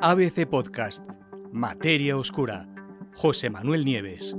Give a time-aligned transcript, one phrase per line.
[0.00, 1.02] ABC Podcast,
[1.52, 2.68] Materia Oscura,
[3.16, 4.36] José Manuel Nieves.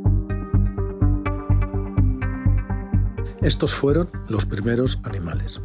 [3.42, 5.62] Estos fueron los primeros animales.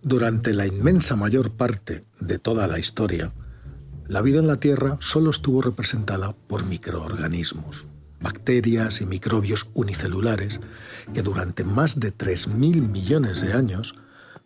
[0.00, 3.34] Durante la inmensa mayor parte de toda la historia,
[4.06, 7.86] la vida en la Tierra solo estuvo representada por microorganismos,
[8.24, 10.60] bacterias y microbios unicelulares
[11.12, 13.94] que durante más de 3.000 millones de años,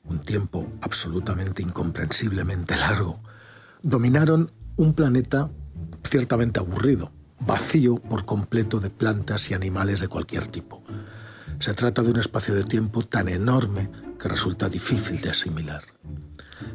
[0.04, 3.20] un tiempo absolutamente incomprensiblemente largo,
[3.82, 5.48] dominaron un planeta
[6.02, 10.82] ciertamente aburrido, vacío por completo de plantas y animales de cualquier tipo.
[11.60, 15.82] Se trata de un espacio de tiempo tan enorme que resulta difícil de asimilar.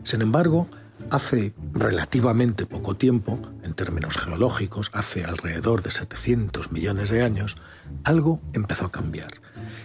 [0.03, 0.69] Sin embargo,
[1.13, 7.55] hace relativamente poco tiempo, en términos geológicos, hace alrededor de 700 millones de años,
[8.03, 9.33] algo empezó a cambiar.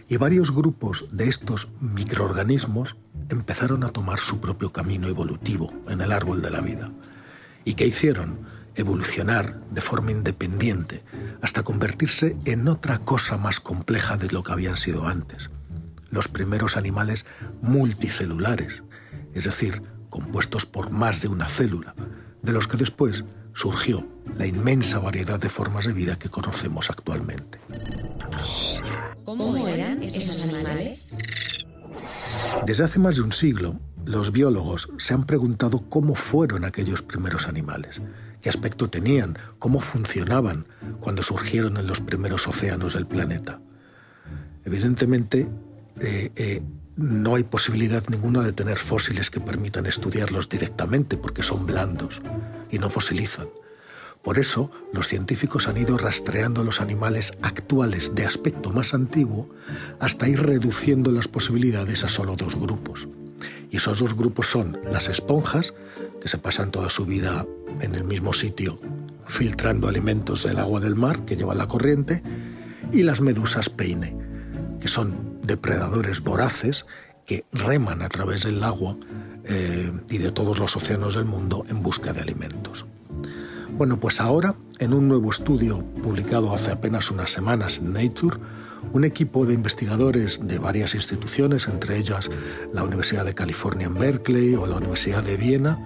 [0.08, 2.96] Y varios grupos de estos microorganismos
[3.28, 6.90] empezaron a tomar su propio camino evolutivo en el árbol de la vida.
[7.66, 8.40] ¿Y qué hicieron?
[8.74, 11.04] Evolucionar de forma independiente
[11.42, 15.50] hasta convertirse en otra cosa más compleja de lo que habían sido antes.
[16.10, 17.26] Los primeros animales
[17.60, 18.82] multicelulares,
[19.34, 21.94] es decir, compuestos por más de una célula,
[22.42, 24.06] de los que después surgió
[24.36, 27.58] la inmensa variedad de formas de vida que conocemos actualmente.
[29.24, 31.16] ¿Cómo eran esos animales?
[32.66, 37.46] Desde hace más de un siglo, los biólogos se han preguntado cómo fueron aquellos primeros
[37.46, 38.00] animales,
[38.40, 40.66] qué aspecto tenían, cómo funcionaban
[41.00, 43.60] cuando surgieron en los primeros océanos del planeta.
[44.64, 45.48] Evidentemente,
[46.00, 46.62] eh, eh,
[46.98, 52.20] no hay posibilidad ninguna de tener fósiles que permitan estudiarlos directamente porque son blandos
[52.70, 53.48] y no fosilizan.
[54.22, 59.46] Por eso, los científicos han ido rastreando los animales actuales de aspecto más antiguo
[60.00, 63.08] hasta ir reduciendo las posibilidades a solo dos grupos.
[63.70, 65.72] Y esos dos grupos son las esponjas,
[66.20, 67.46] que se pasan toda su vida
[67.80, 68.80] en el mismo sitio
[69.28, 72.22] filtrando alimentos del agua del mar que lleva la corriente,
[72.92, 74.16] y las medusas peine,
[74.80, 76.86] que son depredadores voraces
[77.26, 78.96] que reman a través del agua
[79.44, 82.86] eh, y de todos los océanos del mundo en busca de alimentos.
[83.76, 88.38] Bueno, pues ahora, en un nuevo estudio publicado hace apenas unas semanas en Nature,
[88.92, 92.30] un equipo de investigadores de varias instituciones, entre ellas
[92.72, 95.78] la Universidad de California en Berkeley o la Universidad de Viena,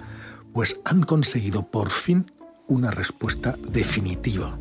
[0.53, 2.31] pues han conseguido por fin
[2.67, 4.57] una respuesta definitiva.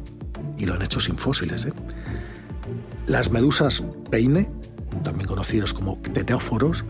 [0.58, 1.64] Y lo han hecho sin fósiles.
[1.64, 1.72] ¿eh?
[3.06, 4.50] Las medusas peine,
[5.03, 6.84] también conocidas como cteróforos,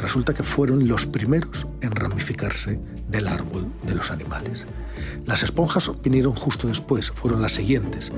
[0.00, 4.66] resulta que fueron los primeros en ramificarse del árbol de los animales.
[5.26, 8.12] Las esponjas vinieron justo después, fueron las siguientes,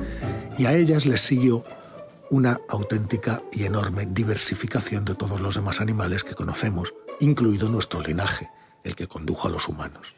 [0.58, 1.64] y a ellas les siguió
[2.30, 8.50] una auténtica y enorme diversificación de todos los demás animales que conocemos, incluido nuestro linaje,
[8.84, 10.14] el que condujo a los humanos.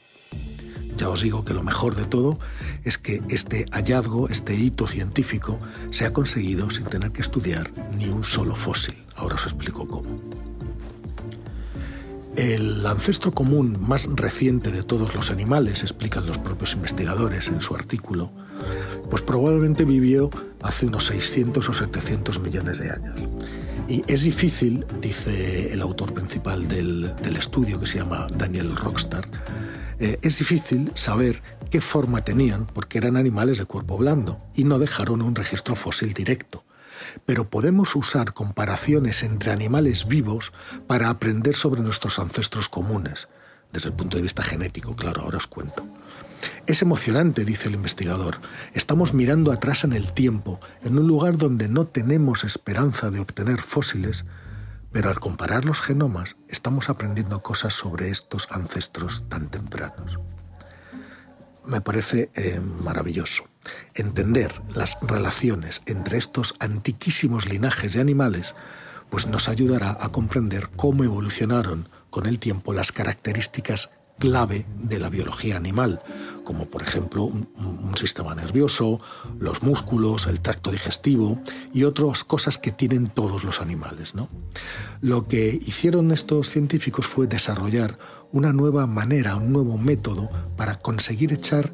[0.98, 2.40] Ya os digo que lo mejor de todo
[2.82, 5.60] es que este hallazgo, este hito científico,
[5.90, 8.96] se ha conseguido sin tener que estudiar ni un solo fósil.
[9.14, 10.20] Ahora os explico cómo.
[12.34, 17.76] El ancestro común más reciente de todos los animales, explican los propios investigadores en su
[17.76, 18.32] artículo,
[19.08, 20.30] pues probablemente vivió
[20.62, 23.20] hace unos 600 o 700 millones de años.
[23.88, 29.26] Y es difícil, dice el autor principal del, del estudio, que se llama Daniel Rockstar,
[30.00, 34.78] eh, es difícil saber qué forma tenían porque eran animales de cuerpo blando y no
[34.78, 36.64] dejaron un registro fósil directo.
[37.26, 40.52] Pero podemos usar comparaciones entre animales vivos
[40.86, 43.28] para aprender sobre nuestros ancestros comunes,
[43.72, 45.84] desde el punto de vista genético, claro, ahora os cuento.
[46.66, 48.40] Es emocionante, dice el investigador.
[48.74, 53.60] Estamos mirando atrás en el tiempo, en un lugar donde no tenemos esperanza de obtener
[53.60, 54.24] fósiles,
[54.92, 60.18] pero al comparar los genomas estamos aprendiendo cosas sobre estos ancestros tan tempranos.
[61.64, 63.44] Me parece eh, maravilloso.
[63.94, 68.54] Entender las relaciones entre estos antiquísimos linajes de animales
[69.10, 75.08] pues nos ayudará a comprender cómo evolucionaron con el tiempo las características clave de la
[75.08, 76.00] biología animal,
[76.44, 77.48] como por ejemplo un,
[77.96, 79.00] sistema nervioso,
[79.40, 81.40] los músculos, el tracto digestivo
[81.74, 84.14] y otras cosas que tienen todos los animales.
[84.14, 84.28] ¿no?
[85.00, 87.98] Lo que hicieron estos científicos fue desarrollar
[88.30, 91.72] una nueva manera, un nuevo método para conseguir echar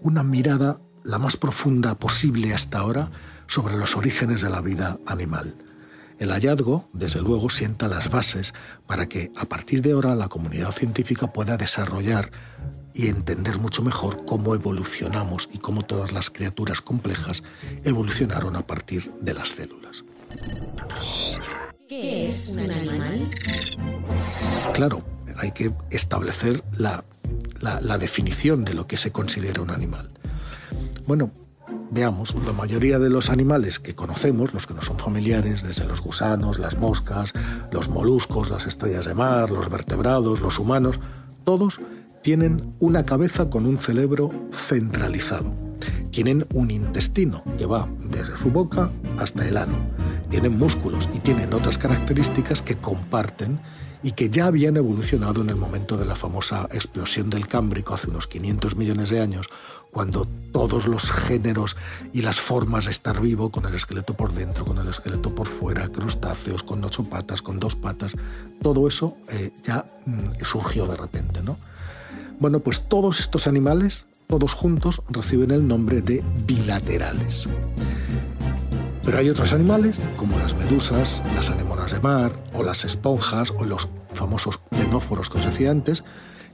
[0.00, 3.10] una mirada la más profunda posible hasta ahora
[3.48, 5.56] sobre los orígenes de la vida animal.
[6.18, 8.52] El hallazgo, desde luego, sienta las bases
[8.86, 12.30] para que a partir de ahora la comunidad científica pueda desarrollar
[12.92, 17.44] y entender mucho mejor cómo evolucionamos y cómo todas las criaturas complejas
[17.84, 20.04] evolucionaron a partir de las células.
[21.88, 23.30] ¿Qué es un animal?
[24.74, 25.04] claro,
[25.36, 27.04] hay que establecer la,
[27.60, 30.10] la definición de lo que se considera un animal.
[31.06, 31.32] Bueno,
[31.90, 36.00] Veamos, la mayoría de los animales que conocemos, los que no son familiares, desde los
[36.02, 37.32] gusanos, las moscas,
[37.72, 41.00] los moluscos, las estrellas de mar, los vertebrados, los humanos,
[41.44, 41.80] todos
[42.22, 45.52] tienen una cabeza con un cerebro centralizado.
[46.10, 49.78] Tienen un intestino que va desde su boca hasta el ano.
[50.28, 53.60] Tienen músculos y tienen otras características que comparten
[54.02, 58.10] y que ya habían evolucionado en el momento de la famosa explosión del Cámbrico hace
[58.10, 59.48] unos 500 millones de años,
[59.90, 61.76] cuando todos los géneros
[62.12, 65.46] y las formas de estar vivo, con el esqueleto por dentro, con el esqueleto por
[65.46, 68.12] fuera, crustáceos, con ocho patas, con dos patas,
[68.62, 71.56] todo eso eh, ya mm, surgió de repente, ¿no?
[72.40, 77.48] Bueno, pues todos estos animales, todos juntos, reciben el nombre de bilaterales.
[79.02, 83.64] Pero hay otros animales, como las medusas, las anémonas de mar, o las esponjas, o
[83.64, 86.04] los famosos tenóforos que os decía antes,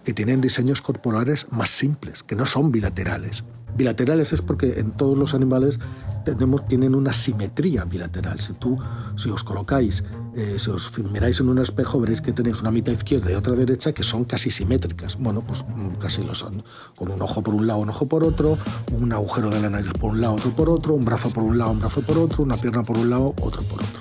[0.05, 3.43] que tienen diseños corporales más simples, que no son bilaterales.
[3.77, 5.79] Bilaterales es porque en todos los animales
[6.25, 8.41] tenemos, tienen una simetría bilateral.
[8.41, 8.79] Si tú,
[9.17, 10.05] si os colocáis,
[10.37, 13.55] eh, si os miráis en un espejo, veréis que tenéis una mitad izquierda y otra
[13.55, 15.17] derecha que son casi simétricas.
[15.19, 16.65] Bueno, pues mm, casi lo son.
[16.97, 18.59] Con un ojo por un lado, un ojo por otro,
[18.99, 21.59] un agujero de la nariz por un lado, otro por otro, un brazo por un
[21.59, 24.01] lado, un brazo por otro, una pierna por un lado, otro por otro.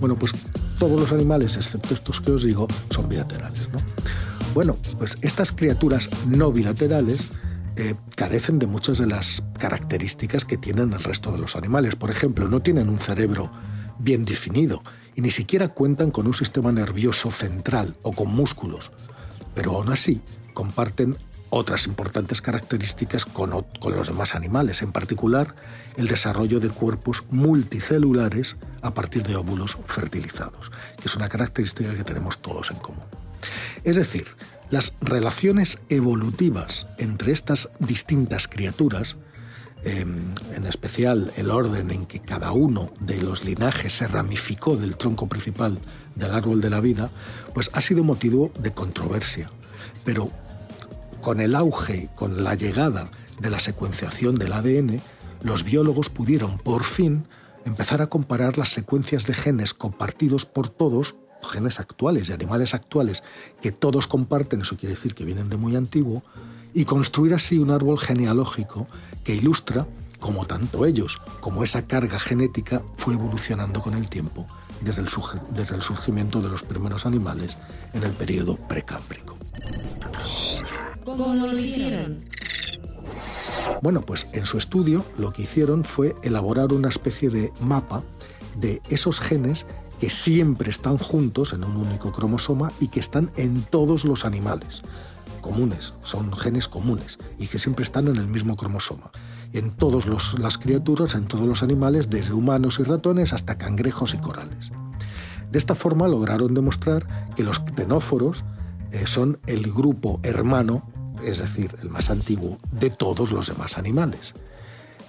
[0.00, 0.32] Bueno, pues
[0.78, 3.70] todos los animales, excepto estos que os digo, son bilaterales.
[3.70, 3.78] ¿no?
[4.54, 7.30] Bueno, pues estas criaturas no bilaterales
[7.80, 11.96] eh, carecen de muchas de las características que tienen el resto de los animales.
[11.96, 13.50] Por ejemplo, no tienen un cerebro
[13.98, 14.82] bien definido
[15.14, 18.90] y ni siquiera cuentan con un sistema nervioso central o con músculos,
[19.54, 20.20] pero aún así
[20.52, 21.16] comparten
[21.48, 25.54] otras importantes características con, con, los demás animales, en particular
[25.96, 32.04] el desarrollo de cuerpos multicelulares a partir de óvulos fertilizados, que es una característica que
[32.04, 33.06] tenemos todos en común.
[33.84, 34.26] Es decir,
[34.70, 39.16] las relaciones evolutivas entre estas distintas criaturas,
[39.82, 40.16] em,
[40.54, 45.28] en especial el orden en que cada uno de los linajes se ramificó del tronco
[45.28, 45.78] principal
[46.14, 47.10] del árbol de la vida,
[47.54, 49.50] pues ha sido motivo de controversia.
[50.04, 50.30] Pero
[51.20, 53.08] con el auge, con la llegada
[53.40, 55.00] de la secuenciación del ADN,
[55.42, 57.26] los biólogos pudieron por fin
[57.64, 63.22] empezar a comparar las secuencias de genes compartidos por todos genes actuales y animales actuales
[63.60, 66.22] que todos comparten, eso quiere decir que vienen de muy antiguo,
[66.72, 68.86] y construir así un árbol genealógico
[69.24, 69.86] que ilustra
[70.20, 74.46] cómo tanto ellos como esa carga genética fue evolucionando con el tiempo
[74.80, 75.08] desde el,
[75.52, 77.56] desde el surgimiento de los primeros animales
[77.92, 79.36] en el periodo precámbrico.
[81.04, 82.24] ¿Cómo lo hicieron?
[83.82, 88.02] Bueno, pues en su estudio lo que hicieron fue elaborar una especie de mapa
[88.56, 89.66] de esos genes
[90.00, 94.82] que siempre están juntos en un único cromosoma y que están en todos los animales
[95.40, 99.10] comunes, son genes comunes y que siempre están en el mismo cromosoma.
[99.52, 100.06] En todas
[100.38, 104.70] las criaturas, en todos los animales, desde humanos y ratones hasta cangrejos y corales.
[105.50, 108.44] De esta forma lograron demostrar que los ctenóforos
[108.92, 110.88] eh, son el grupo hermano,
[111.24, 114.34] es decir, el más antiguo, de todos los demás animales.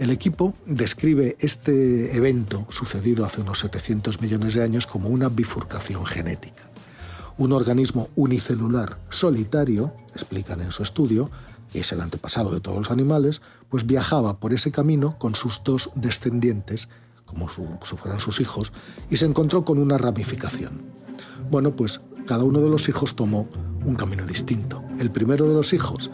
[0.02, 6.08] El equipo describe este evento sucedido hace unos 700 millones de años como una bifurcación
[6.08, 6.64] genética.
[7.38, 11.30] Un organismo unicelular solitario, explican en su estudio,
[11.72, 15.62] que es el antepasado de todos los animales, pues viajaba por ese camino con sus
[15.64, 16.90] dos descendientes,
[17.26, 18.74] como si fueran sus hijos,
[19.12, 20.82] y se encontró con una ramificación.
[21.52, 23.48] Bueno, pues cada uno de los hijos tomó
[23.86, 24.84] un camino distinto.
[24.98, 26.10] El primero de los hijos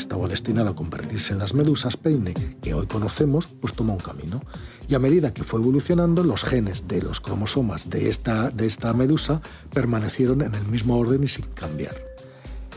[0.00, 4.42] estaba destinado a convertirse en las medusas peine que hoy conocemos, pues tomó un camino.
[4.88, 8.92] Y a medida que fue evolucionando, los genes de los cromosomas de esta, de esta
[8.94, 9.42] medusa
[9.72, 11.94] permanecieron en el mismo orden y sin cambiar.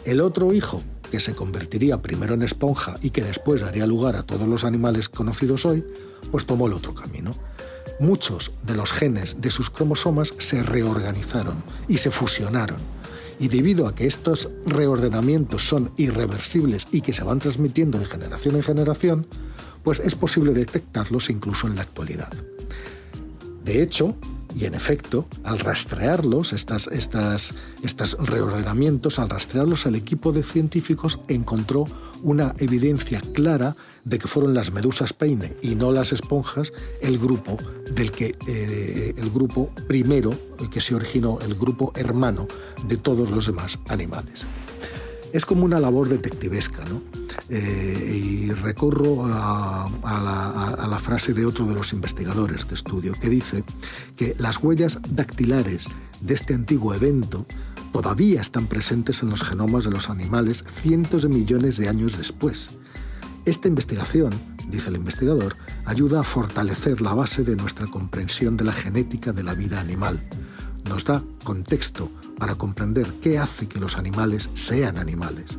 [0.06, 4.24] El otro hijo, que se convertiría primero en esponja y que después daría lugar a
[4.24, 5.86] todos los animales conocidos hoy,
[6.30, 7.32] pues tomó el otro camino.
[8.00, 12.77] Muchos de los genes de sus cromosomas se reorganizaron y se fusionaron
[13.44, 18.56] y debido a que estos reordenamientos son irreversibles y que se van transmitiendo de generación
[18.56, 19.28] en generación,
[19.84, 22.32] pues es posible detectarlos incluso en la actualidad.
[23.66, 24.16] De hecho,
[24.56, 31.86] y en efecto, al rastrearlos, estas, estos reordenamientos, al rastrearlos, el equipo de científicos encontró
[32.22, 37.58] una evidencia clara de que fueron las medusas peine y no las esponjas el grupo
[37.92, 40.32] del que eh, el grupo primero
[40.72, 42.48] que se originó, el grupo hermano
[42.88, 44.46] de todos los demás animales.
[45.34, 47.02] Es como una labor detectivesca, ¿no?
[47.50, 49.90] Eh, y recurro a,
[50.88, 53.63] la, frase de otro de los investigadores que estudio, que dice
[54.16, 55.88] que las huellas dactilares
[56.22, 57.48] de este antiguo evento
[57.92, 62.70] todavía están presentes en los genomas de los animales cientos de millones de años después.
[63.46, 64.32] Esta investigación,
[64.70, 69.44] dice el investigador, ayuda a fortalecer la base de nuestra comprensión de la genética de
[69.44, 70.22] la vida animal.
[70.88, 72.12] Nos da contexto
[72.44, 75.58] para comprender qué hace que los animales sean animales.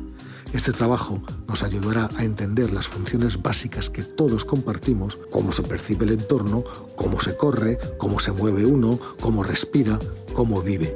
[0.53, 6.05] Este trabajo nos ayudará a entender las funciones básicas que todos compartimos, cómo se percibe
[6.05, 6.63] el entorno,
[6.95, 9.97] cómo se corre, cómo se mueve uno, cómo respira,
[10.35, 10.95] cómo vive.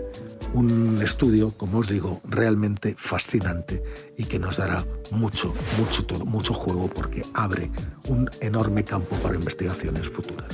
[0.53, 3.81] Un estudio, como os digo, realmente fascinante
[4.15, 7.72] y que nos dará mucho, mucho, mucho juego porque abre
[8.10, 10.53] un enorme campo para investigaciones futuras.